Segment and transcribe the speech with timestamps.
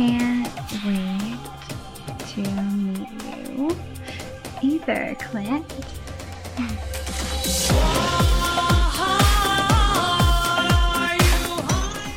[0.00, 0.48] can't
[0.86, 1.38] wait
[2.26, 3.06] to meet
[3.54, 3.76] you
[4.62, 5.66] either, Clint.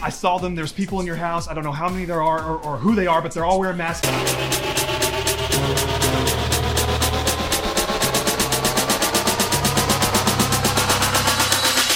[0.01, 0.55] I saw them.
[0.55, 1.49] There's people in your house.
[1.49, 3.59] I don't know how many there are or, or who they are, but they're all
[3.59, 4.07] wearing masks.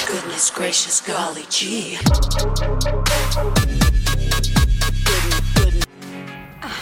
[0.06, 1.98] Goodness gracious, golly gee.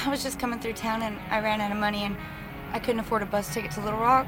[0.05, 2.15] I was just coming through town and I ran out of money and
[2.73, 4.27] I couldn't afford a bus ticket to Little Rock.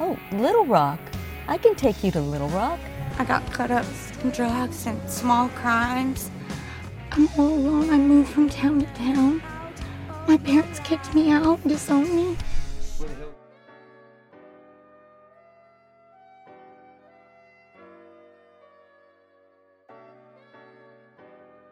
[0.00, 1.00] Oh, Little Rock.
[1.48, 2.78] I can take you to Little Rock.
[3.18, 3.86] I got caught up
[4.22, 6.30] in drugs and small crimes.
[7.12, 7.90] I'm all alone.
[7.90, 9.42] I moved from town to town.
[10.28, 12.36] My parents kicked me out, disowned me.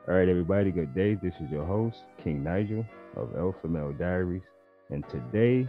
[0.08, 1.14] All right, everybody, good day.
[1.14, 4.44] This is your host, King Nigel of Alpha Male Diaries.
[4.88, 5.68] And today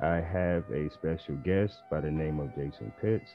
[0.00, 3.28] I have a special guest by the name of Jason Pitts,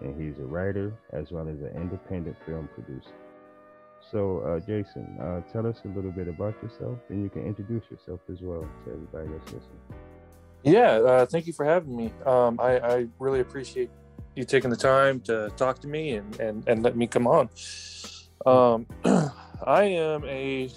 [0.00, 3.14] and he's a writer as well as an independent film producer.
[4.10, 7.84] So, uh, Jason, uh, tell us a little bit about yourself, and you can introduce
[7.88, 9.80] yourself as well to everybody that's listening.
[10.64, 12.12] Yeah, uh, thank you for having me.
[12.26, 13.90] Um, I, I really appreciate
[14.34, 17.48] you taking the time to talk to me and, and, and let me come on.
[18.44, 18.88] Um,
[19.62, 20.70] I am a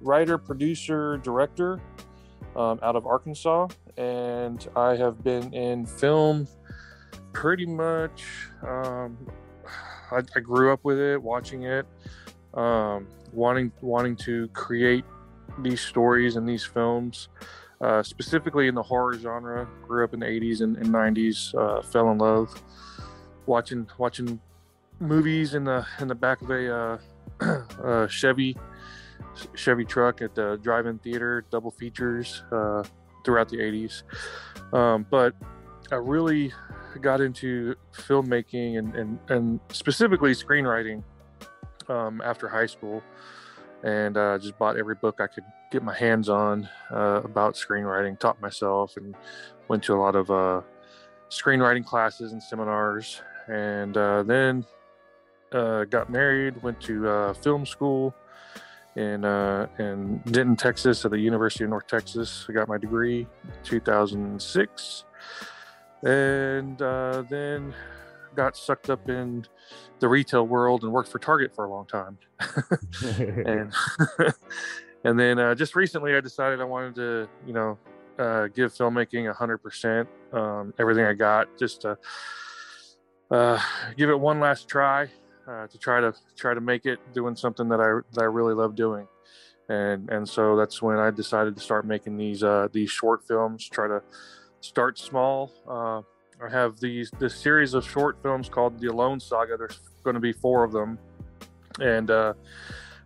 [0.00, 1.80] writer, producer, director
[2.56, 6.48] um, out of Arkansas, and I have been in film
[7.32, 8.24] pretty much.
[8.62, 9.16] Um,
[10.10, 11.86] I, I grew up with it, watching it,
[12.54, 15.04] um, wanting wanting to create
[15.58, 17.28] these stories and these films,
[17.80, 19.68] uh, specifically in the horror genre.
[19.86, 21.54] Grew up in the '80s and, and '90s.
[21.54, 22.62] Uh, fell in love
[23.46, 24.40] watching watching
[25.00, 26.98] movies in the in the back of a uh,
[27.84, 28.56] uh, Chevy
[29.54, 32.84] Chevy truck at the drive-in theater, double features uh,
[33.24, 34.02] throughout the 80s.
[34.72, 35.34] Um, but
[35.90, 36.52] I really
[37.00, 41.02] got into filmmaking and, and, and specifically screenwriting
[41.88, 43.02] um, after high school
[43.84, 48.18] and uh, just bought every book I could get my hands on uh, about screenwriting,
[48.18, 49.14] taught myself, and
[49.68, 50.62] went to a lot of uh,
[51.28, 53.20] screenwriting classes and seminars.
[53.46, 54.64] And uh, then
[55.54, 58.14] uh, got married, went to uh, film school
[58.96, 62.46] in uh, in Denton, Texas, at the University of North Texas.
[62.48, 63.26] I got my degree
[63.62, 65.04] 2006,
[66.02, 67.74] and uh, then
[68.34, 69.46] got sucked up in
[70.00, 72.18] the retail world and worked for Target for a long time.
[73.46, 73.72] and
[75.04, 77.78] and then uh, just recently, I decided I wanted to, you know,
[78.18, 81.96] uh, give filmmaking hundred percent, um, everything I got, just to
[83.30, 83.60] uh,
[83.96, 85.08] give it one last try
[85.48, 88.54] uh, to try to try to make it doing something that I that I really
[88.54, 89.06] love doing,
[89.68, 93.68] and and so that's when I decided to start making these uh, these short films.
[93.68, 94.02] Try to
[94.60, 95.52] start small.
[95.68, 96.02] Uh,
[96.44, 99.56] I have these this series of short films called the Alone Saga.
[99.56, 100.98] There's going to be four of them,
[101.80, 102.34] and uh,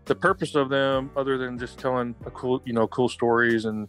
[0.05, 3.89] the purpose of them, other than just telling a cool you know cool stories and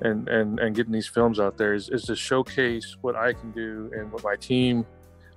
[0.00, 3.52] and and and getting these films out there, is, is to showcase what I can
[3.52, 4.84] do and what my team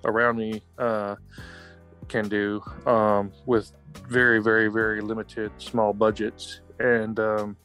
[0.03, 1.15] around me uh,
[2.07, 3.71] can do um, with
[4.07, 6.61] very, very, very limited small budgets.
[6.79, 7.57] And um,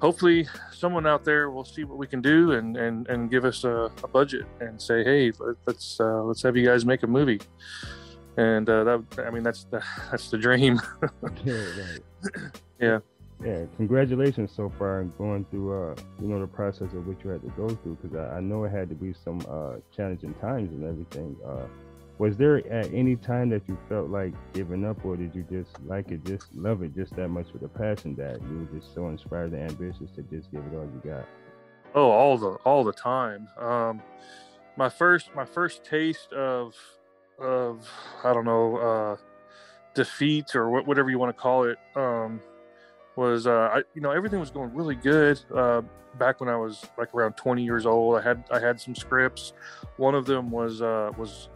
[0.00, 3.64] hopefully, someone out there will see what we can do and and, and give us
[3.64, 5.32] a, a budget and say, hey,
[5.66, 7.40] let's uh, let's have you guys make a movie.
[8.36, 10.80] And uh, that, I mean, that's the that's the dream.
[11.44, 12.00] yeah, right.
[12.80, 12.98] yeah.
[13.42, 17.30] Yeah, congratulations so far and going through, uh, you know, the process of what you
[17.30, 20.34] had to go through because I, I, know it had to be some uh, challenging
[20.34, 21.34] times and everything.
[22.20, 25.70] Was there at any time that you felt like giving up or did you just
[25.86, 28.94] like it just love it just that much with a passion that you were just
[28.94, 31.24] so inspired and ambitious to just give it all you got?
[31.94, 33.48] Oh all the all the time.
[33.58, 34.02] Um
[34.76, 36.76] my first my first taste of
[37.38, 37.88] of
[38.22, 39.16] i don't know uh
[39.94, 42.38] defeat or whatever you want to call it um
[43.16, 45.80] was uh I, you know everything was going really good uh
[46.18, 48.18] back when i was like around 20 years old.
[48.18, 49.54] I had i had some scripts.
[49.96, 51.48] One of them was uh was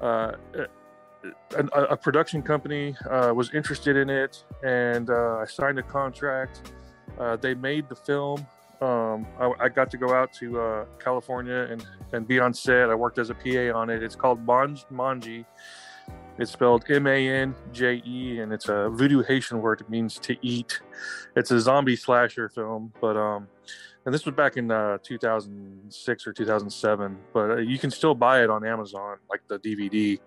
[0.00, 0.32] uh,
[1.54, 6.72] a, a, production company uh, was interested in it, and uh, I signed a contract.
[7.18, 8.46] Uh, they made the film.
[8.80, 12.90] Um, I, I, got to go out to uh, California and, and be on set.
[12.90, 14.02] I worked as a PA on it.
[14.02, 15.44] It's called Manj, Manji.
[16.38, 19.82] It's spelled M A N J E, and it's a voodoo Haitian word.
[19.82, 20.80] It means to eat.
[21.36, 23.46] It's a zombie slasher film, but um,
[24.04, 28.42] and this was back in uh, 2006 or 2007 but uh, you can still buy
[28.42, 30.18] it on amazon like the dvd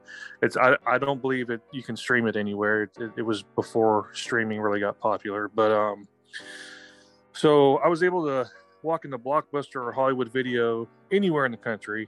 [0.42, 3.44] it's i, I don't believe it you can stream it anywhere it, it, it was
[3.44, 6.08] before streaming really got popular but um
[7.36, 8.50] So I was able to
[8.82, 12.08] walk into Blockbuster or Hollywood Video anywhere in the country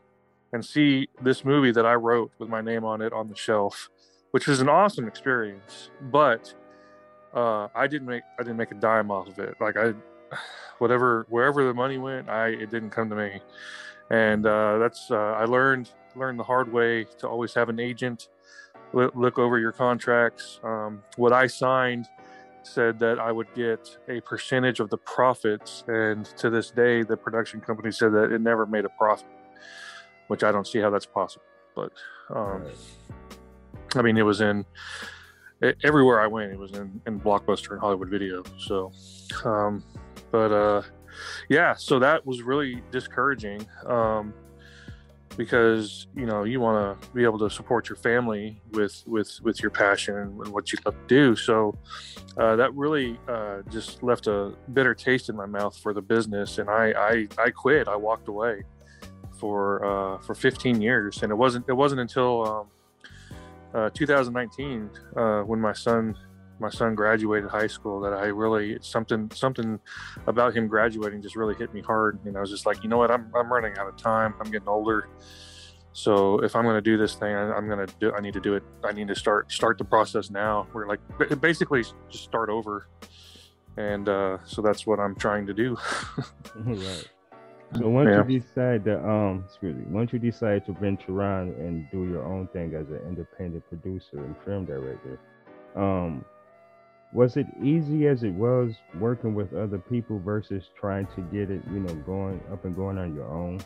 [0.54, 3.90] and see this movie that I wrote with my name on it on the shelf,
[4.32, 5.90] which was an awesome experience.
[6.02, 6.54] But
[7.34, 9.56] uh, I didn't make I didn't make a dime off of it.
[9.60, 9.94] Like I,
[10.80, 13.42] whatever wherever the money went, I it didn't come to me,
[14.10, 18.30] and uh, that's uh, I learned learned the hard way to always have an agent
[18.94, 20.60] look, look over your contracts.
[20.64, 22.08] Um, what I signed
[22.64, 27.16] said that I would get a percentage of the profits, and to this day, the
[27.16, 29.28] production company said that it never made a profit,
[30.28, 31.46] which I don't see how that's possible.
[31.76, 31.92] But
[32.30, 32.66] um,
[33.96, 34.66] I mean, it was in
[35.64, 36.52] e- everywhere I went.
[36.52, 38.44] It was in, in Blockbuster and Hollywood Video.
[38.58, 38.92] So,
[39.46, 39.84] um,
[40.32, 40.82] but uh,
[41.50, 43.66] yeah, so that was really discouraging.
[43.86, 44.34] Um,
[45.38, 49.62] because you know you want to be able to support your family with with with
[49.62, 51.78] your passion and what you love to do so
[52.38, 56.58] uh, that really uh, just left a bitter taste in my mouth for the business
[56.58, 58.64] and i i, I quit i walked away
[59.40, 62.68] for uh, for 15 years and it wasn't it wasn't until um,
[63.76, 66.18] uh, 2019 uh, when my son
[66.60, 69.80] my son graduated high school that I really something something
[70.26, 72.20] about him graduating just really hit me hard.
[72.26, 74.34] And I was just like, you know what, I'm I'm running out of time.
[74.40, 75.08] I'm getting older.
[75.94, 78.14] So if I'm going to do this thing, I, I'm going to do.
[78.14, 78.64] I need to do it.
[78.84, 80.68] I need to start start the process now.
[80.74, 81.00] We're like
[81.42, 82.88] basically just start over,
[83.78, 85.76] and uh, so that's what I'm trying to do.
[86.56, 87.08] right.
[87.80, 88.24] So once Yeah.
[88.28, 92.24] you decide to um, excuse me, once you decide to venture on and do your
[92.24, 95.20] own thing as an independent producer and film director,
[95.76, 96.24] um,
[97.14, 101.62] was it easy as it was working with other people versus trying to get it,
[101.72, 103.60] you know, going up and going on your own?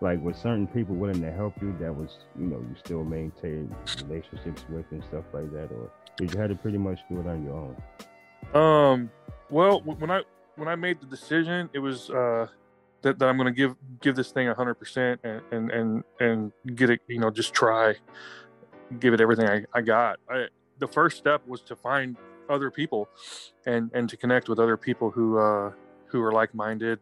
[0.00, 3.74] Like, was certain people willing to help you that was, you know, you still maintain
[4.02, 7.26] relationships with and stuff like that, or did you had to pretty much do it
[7.26, 7.76] on your own?
[8.54, 9.10] Um,
[9.50, 10.22] well, when I
[10.56, 12.46] when I made the decision, it was uh,
[13.02, 16.52] that, that I'm going to give give this thing hundred percent and and and and
[16.74, 17.00] get it.
[17.06, 17.94] You know, just try,
[18.98, 20.18] give it everything I, I got.
[20.28, 20.46] I,
[20.78, 22.16] the first step was to find
[22.50, 23.08] other people,
[23.66, 25.72] and and to connect with other people who uh,
[26.06, 26.98] who are like minded,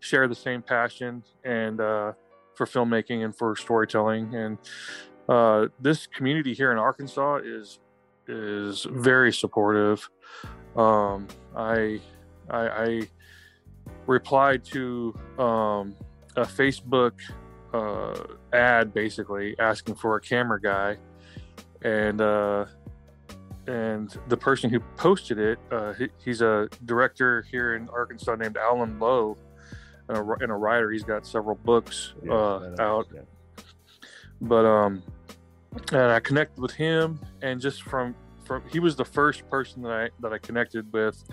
[0.00, 2.12] share the same passion and uh,
[2.54, 4.34] for filmmaking and for storytelling.
[4.34, 4.58] And
[5.28, 7.78] uh, this community here in Arkansas is
[8.26, 10.08] is very supportive
[10.76, 12.00] um, I,
[12.50, 13.08] I I
[14.06, 15.94] replied to um,
[16.36, 17.12] a Facebook
[17.72, 18.14] uh,
[18.52, 20.96] ad basically asking for a camera guy,
[21.82, 22.66] and uh,
[23.66, 28.56] and the person who posted it, uh, he, he's a director here in Arkansas named
[28.56, 29.36] Alan Lowe,
[30.08, 30.90] and a, and a writer.
[30.90, 33.20] He's got several books Yeah, uh, out yeah.
[34.40, 35.02] but um
[35.92, 38.14] and i connected with him and just from
[38.44, 41.24] from he was the first person that i that i connected with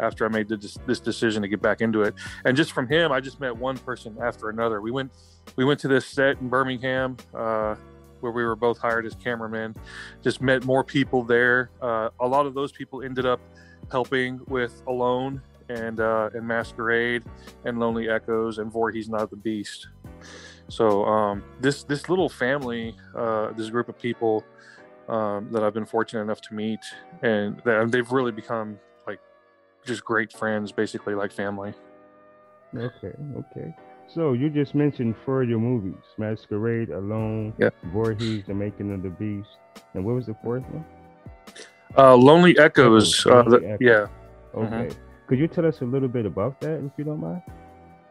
[0.00, 0.56] after i made the,
[0.86, 2.14] this decision to get back into it
[2.46, 5.10] and just from him i just met one person after another we went
[5.56, 7.74] we went to this set in birmingham uh
[8.22, 9.74] where we were both hired as cameramen
[10.22, 13.40] just met more people there uh, a lot of those people ended up
[13.90, 17.22] helping with alone and uh and masquerade
[17.64, 19.88] and lonely echoes and Voorhees not the beast
[20.72, 24.42] so um, this this little family, uh, this group of people
[25.06, 26.80] um, that I've been fortunate enough to meet,
[27.22, 27.60] and
[27.92, 29.20] they've really become like
[29.84, 31.74] just great friends, basically like family.
[32.74, 33.76] Okay, okay.
[34.14, 37.70] So you just mentioned four of your movies: Masquerade, Alone, Yeah.
[37.92, 39.48] Voorhees, The Making of the Beast,
[39.94, 40.84] and what was the fourth one?
[41.96, 43.78] Uh, Lonely Echoes, uh, Lonely the- Echoes.
[43.80, 44.06] yeah,
[44.54, 44.88] Okay.
[44.88, 44.96] Mhm.
[45.28, 47.42] Could you tell us a little bit about that, if you don't mind?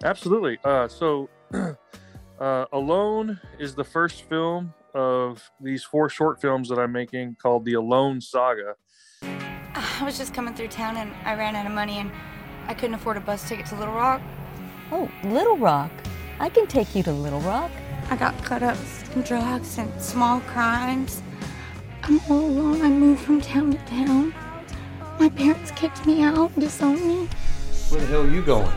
[0.04, 0.58] absolutely.
[0.64, 1.30] Uh, so
[2.40, 7.66] uh, Alone is the first film of these four short films that I'm making called
[7.66, 8.76] the Alone Saga.
[9.24, 12.10] I was just coming through town and I ran out of money and
[12.68, 14.22] I couldn't afford a bus ticket to Little Rock.
[14.94, 15.90] Oh, Little Rock.
[16.40, 17.72] I can take you to Little Rock.
[18.10, 18.78] I got caught up
[19.16, 21.24] in drugs and small crimes.
[22.04, 22.82] I'm all alone.
[22.82, 24.34] I moved from town to town.
[25.18, 27.30] My parents kicked me out, disowned me.
[27.90, 28.70] Where the hell are you going?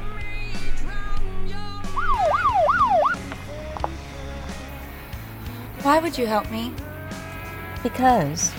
[5.83, 6.73] Why would you help me?
[7.83, 8.53] Because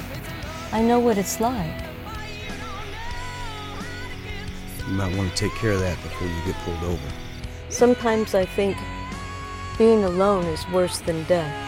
[0.74, 1.83] I know what it's like.
[4.88, 7.25] You might want to take care of that before you get pulled over.
[7.69, 8.77] Sometimes I think
[9.77, 11.62] being alone is worse than death.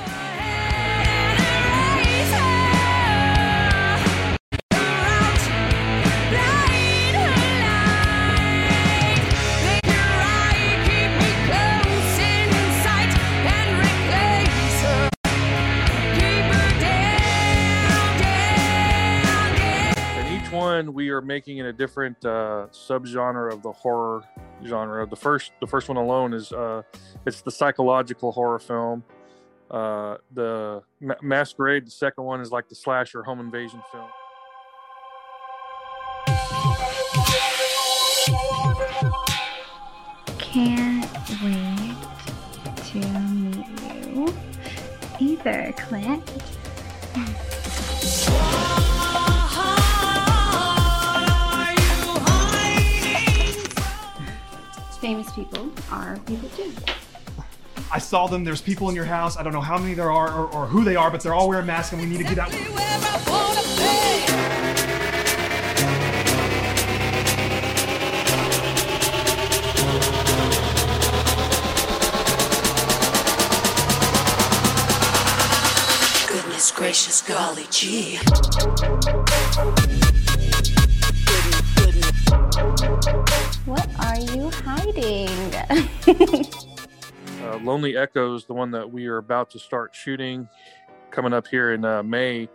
[20.18, 24.24] and each one we are making it a different uh, subgenre of the horror
[24.66, 25.06] genre.
[25.06, 26.82] The first, the first one alone is uh,
[27.26, 29.04] it's the psychological horror film.
[29.70, 34.08] Uh, the Ma- Masquerade, the second one is like the slasher home invasion film.
[40.40, 41.06] Can't
[41.44, 41.96] wait
[42.86, 44.34] to meet you.
[45.20, 46.57] Either, Clint.
[55.08, 56.70] Famous people are people too.
[57.94, 58.44] I saw them.
[58.44, 59.38] There's people in your house.
[59.38, 61.48] I don't know how many there are or, or who they are, but they're all
[61.48, 62.52] wearing masks, and we need to get out.
[76.28, 78.20] Goodness gracious, golly gee.
[84.18, 85.30] Are you hiding?
[87.44, 90.50] uh, Lonely Echoes, the one that we are about to start shooting,
[91.12, 92.50] coming up here in uh, May.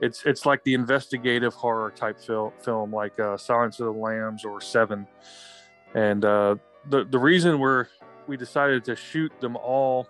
[0.00, 4.44] It's it's like the investigative horror type fil- film, like uh, Silence of the Lambs
[4.44, 5.06] or Seven.
[5.94, 6.56] And uh,
[6.88, 7.86] the the reason we're
[8.28, 10.08] we decided to shoot them all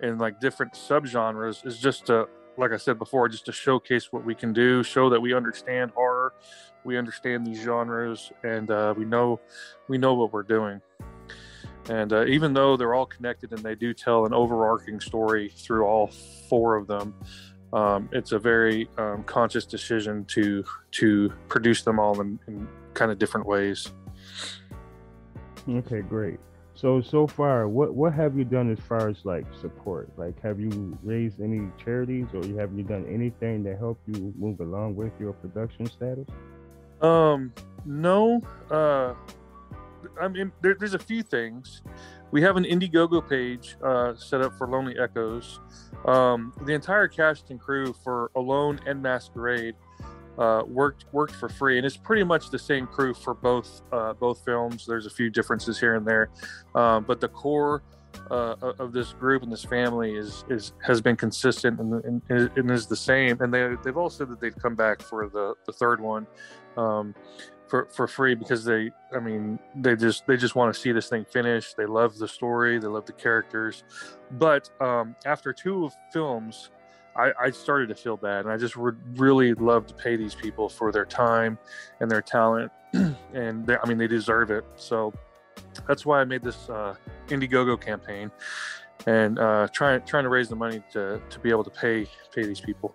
[0.00, 4.24] in like different subgenres is just to, like I said before, just to showcase what
[4.24, 6.32] we can do, show that we understand horror,
[6.84, 9.40] we understand these genres, and uh, we know
[9.88, 10.80] we know what we're doing.
[11.88, 15.86] And uh, even though they're all connected and they do tell an overarching story through
[15.86, 16.08] all
[16.48, 17.14] four of them,
[17.72, 23.10] um, it's a very um, conscious decision to to produce them all in, in kind
[23.10, 23.92] of different ways.
[25.68, 26.38] Okay, great.
[26.74, 30.10] So so far, what what have you done as far as like support?
[30.16, 34.60] Like, have you raised any charities, or have you done anything to help you move
[34.60, 36.26] along with your production status?
[37.00, 37.52] Um,
[37.84, 38.40] no.
[38.70, 39.14] Uh,
[40.20, 41.82] I mean, there, there's a few things.
[42.30, 45.60] We have an Indiegogo page uh, set up for Lonely Echoes.
[46.06, 49.74] Um, the entire cast and crew for Alone and Masquerade
[50.38, 54.12] uh, worked worked for free, and it's pretty much the same crew for both uh,
[54.14, 54.86] both films.
[54.86, 56.30] There's a few differences here and there,
[56.74, 57.82] um, but the core
[58.30, 62.70] uh, of this group and this family is is has been consistent and, and, and
[62.70, 63.40] is the same.
[63.40, 66.26] And they they've all said that they'd come back for the the third one.
[66.76, 67.14] Um,
[67.68, 71.08] for, for free because they i mean they just they just want to see this
[71.08, 71.76] thing finished.
[71.76, 72.78] They love the story.
[72.80, 73.84] They love the characters.
[74.32, 76.70] But um, after two films
[77.16, 78.44] I, I started to feel bad.
[78.44, 81.58] And i just would really love to pay these people for their time
[82.00, 82.72] and their talent.
[83.32, 84.64] And they, i mean they deserve it.
[84.74, 85.14] So
[85.86, 86.94] that's why i made this uh,
[87.28, 88.30] indiegogo campaign
[89.06, 92.44] and uh, trying trying to raise the money to, to be able to pay pay
[92.44, 92.94] these people.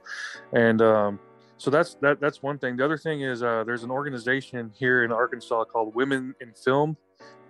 [0.53, 1.19] And um,
[1.57, 2.77] so that's that that's one thing.
[2.77, 6.97] The other thing is uh, there's an organization here in Arkansas called Women in Film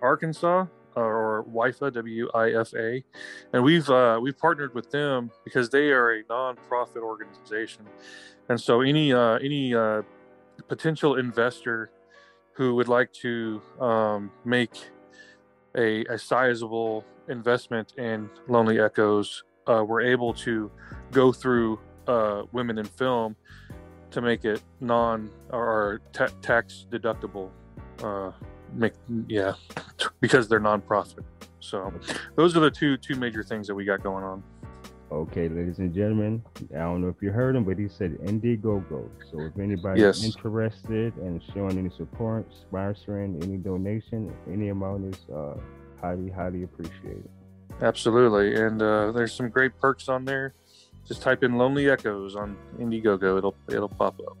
[0.02, 3.04] Arkansas or WIFA W I F A,
[3.52, 7.84] and we've uh, we've partnered with them because they are a nonprofit organization,
[8.48, 10.02] and so any uh, any uh,
[10.68, 11.90] potential investor
[12.52, 14.70] who would like to um, make
[15.76, 20.70] a, a sizable investment in Lonely Echoes, uh, we're able to
[21.12, 23.36] go through uh, Women in Film
[24.10, 27.50] to make it non or ta- tax deductible.
[28.02, 28.32] Uh,
[28.74, 28.92] make
[29.28, 29.54] yeah,
[30.20, 31.24] because they're nonprofit.
[31.60, 31.92] So
[32.36, 34.42] those are the two two major things that we got going on.
[35.10, 36.42] Okay, ladies and gentlemen,
[36.74, 39.08] I don't know if you heard him, but he said Indiegogo.
[39.30, 40.24] So if anybody's Yes.
[40.24, 45.54] interested in showing any support, sponsoring any donation, any amount is uh,
[46.00, 47.28] highly, highly appreciated.
[47.80, 50.54] Absolutely, and uh, there's some great perks on there.
[51.06, 54.36] Just type in "Lonely Echoes" on Indiegogo; it'll it'll pop up.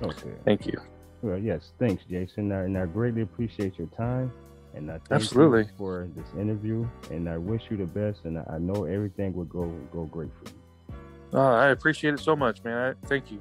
[0.00, 0.30] Okay.
[0.44, 0.78] Thank you.
[1.22, 2.52] Well, yes, thanks, Jason.
[2.52, 4.30] I, and I greatly appreciate your time.
[4.74, 5.64] And I thank Absolutely.
[5.64, 6.88] you for this interview.
[7.10, 8.20] And I wish you the best.
[8.24, 11.38] And I, know everything will go go great for you.
[11.38, 12.94] Uh, I appreciate it so much, man.
[12.94, 13.40] I, thank you.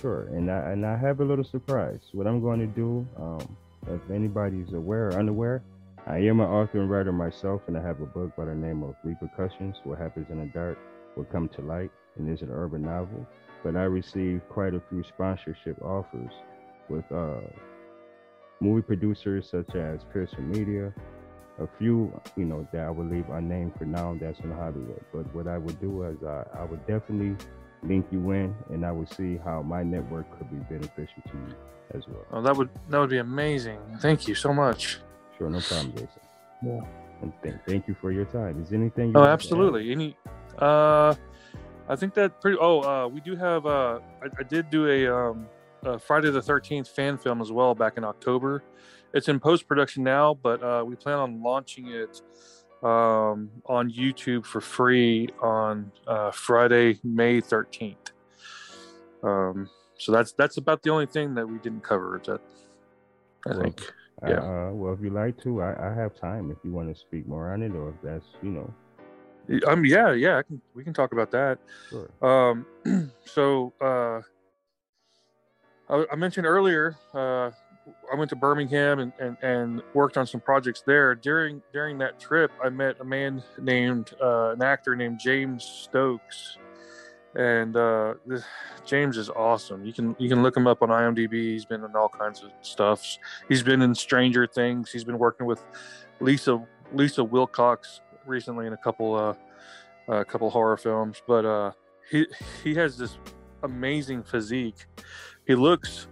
[0.00, 0.28] Sure.
[0.28, 2.00] And I and I have a little surprise.
[2.12, 3.56] What I'm going to do, um,
[3.88, 5.62] if anybody's aware or unaware,
[6.06, 8.82] I am an author and writer myself, and I have a book by the name
[8.82, 10.78] of Repercussions: What Happens in the Dark
[11.16, 13.26] Will Come to Light, and it's an urban novel.
[13.62, 16.32] But I received quite a few sponsorship offers
[16.88, 17.40] with uh,
[18.60, 20.92] movie producers such as Pearson Media,
[21.58, 24.16] a few, you know, that I would leave unnamed for now.
[24.20, 25.04] That's in Hollywood.
[25.12, 27.36] But what I would do is I, I would definitely
[27.82, 31.54] link you in, and I would see how my network could be beneficial to you
[31.94, 32.24] as well.
[32.32, 33.80] Oh, that would that would be amazing.
[34.00, 35.00] Thank you so much.
[35.36, 36.08] Sure, no problem, Jason.
[36.62, 36.80] Yeah.
[37.22, 38.62] And thank, thank you for your time.
[38.62, 39.08] Is there anything?
[39.08, 39.34] You Oh, want to add?
[39.34, 39.92] absolutely.
[39.92, 40.16] Any,
[40.58, 41.14] uh,
[41.88, 42.56] I think that pretty.
[42.60, 43.66] Oh, uh, we do have.
[43.66, 45.46] Uh, I, I did do a um,
[45.82, 48.62] a Friday the Thirteenth fan film as well back in October.
[49.12, 52.20] It's in post production now, but uh, we plan on launching it
[52.82, 58.12] um, on YouTube for free on uh, Friday, May thirteenth.
[59.22, 59.68] Um,
[59.98, 62.20] so that's that's about the only thing that we didn't cover.
[62.24, 62.40] That
[63.46, 63.92] I think.
[64.26, 64.40] Yeah.
[64.40, 67.26] Uh, well, if you like to, I, I have time if you want to speak
[67.26, 68.74] more on it, or if that's you know.
[69.66, 69.84] Um.
[69.84, 70.12] Yeah.
[70.12, 70.38] Yeah.
[70.38, 70.60] I can.
[70.74, 71.58] We can talk about that.
[71.88, 72.10] Sure.
[72.22, 72.66] Um.
[73.24, 74.20] so, uh,
[75.90, 76.96] I, mentioned earlier.
[77.12, 77.50] Uh,
[78.12, 81.14] I went to Birmingham and, and, and worked on some projects there.
[81.14, 86.58] During during that trip, I met a man named uh, an actor named James Stokes,
[87.34, 88.44] and uh, this,
[88.86, 89.84] James is awesome.
[89.84, 91.32] You can you can look him up on IMDb.
[91.32, 93.04] He's been in all kinds of stuff.
[93.48, 94.92] He's been in Stranger Things.
[94.92, 95.62] He's been working with
[96.20, 99.34] Lisa Lisa Wilcox recently in a couple uh,
[100.08, 101.22] a couple horror films.
[101.26, 101.72] But uh,
[102.10, 102.26] he
[102.62, 103.18] he has this
[103.62, 104.86] amazing physique.
[105.46, 106.06] He looks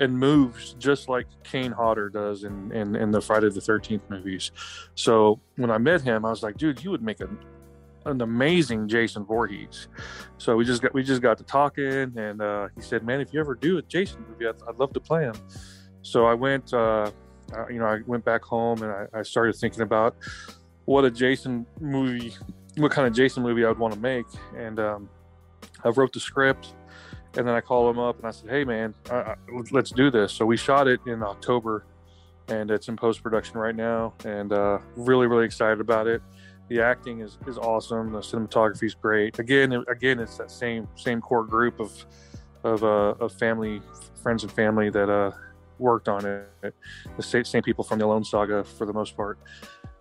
[0.00, 4.50] and moves just like Kane Hodder does in, in, in the Friday the 13th movies.
[4.94, 7.28] So when I met him, I was like, dude, you would make a,
[8.06, 9.88] an amazing Jason Voorhees.
[10.38, 13.32] So we just got we just got to talking, and uh, he said, "Man, if
[13.32, 15.34] you ever do a Jason movie, I'd, I'd love to play him."
[16.02, 17.10] So I went, uh,
[17.56, 20.16] uh, you know, I went back home and I, I, started thinking about
[20.84, 22.34] what a Jason movie,
[22.76, 24.26] what kind of Jason movie I would want to make,
[24.56, 25.08] and um,
[25.84, 26.74] I wrote the script.
[27.36, 28.94] And then I called him up and I said, "Hey, man,
[29.70, 31.86] let's do this." So we shot it in October,
[32.48, 36.22] and it's in post production right now, and uh, really, really excited about it
[36.72, 38.12] the acting is, is awesome.
[38.12, 39.38] The cinematography is great.
[39.38, 41.92] Again, again, it's that same same core group of
[42.64, 43.82] of, uh, of family,
[44.22, 45.32] friends and family that uh,
[45.78, 46.74] worked on it.
[47.16, 49.38] The same, same people from the Alone Saga for the most part.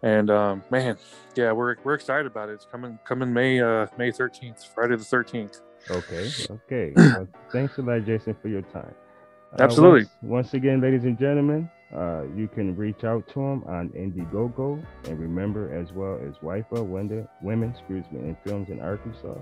[0.04, 0.98] And um, man,
[1.36, 2.54] yeah, we're we're excited about it.
[2.54, 5.60] It's coming coming May uh, May thirteenth, Friday the thirteenth.
[5.90, 6.94] Okay, okay.
[6.96, 8.94] well, thanks a lot, Jason, for your time.
[9.54, 10.02] Uh, Absolutely.
[10.02, 14.84] Once, once again, ladies and gentlemen, uh, you can reach out to him on Indiegogo,
[15.06, 19.36] and remember, as well as WIFA, Women, women excuse me, in Films in Arkansas.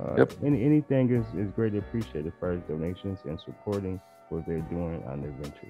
[0.00, 0.32] Uh, yep.
[0.44, 4.00] Any, anything is, is greatly appreciated as far as donations and supporting
[4.30, 5.68] what they're doing on their venture.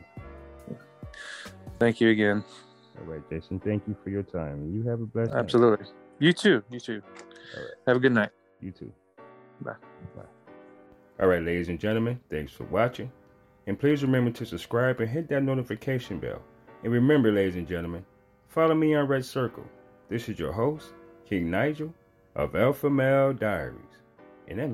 [1.78, 2.44] Thank you again.
[2.98, 3.58] All right, Jason.
[3.60, 4.72] Thank you for your time.
[4.72, 5.32] You have a blessed.
[5.32, 5.84] Absolutely.
[5.84, 5.94] Night.
[6.18, 6.62] You too.
[6.70, 7.02] You too.
[7.56, 7.72] All right.
[7.86, 8.30] Have a good night.
[8.60, 8.92] You too.
[9.60, 9.74] Bye.
[11.20, 12.18] All right, ladies and gentlemen.
[12.30, 13.10] Thanks for watching.
[13.66, 16.42] And please remember to subscribe and hit that notification bell.
[16.82, 18.04] And remember, ladies and gentlemen,
[18.48, 19.64] follow me on Red Circle.
[20.08, 20.88] This is your host,
[21.28, 21.94] King Nigel
[22.34, 23.78] of Alpha Male Diaries.
[24.48, 24.72] And I'm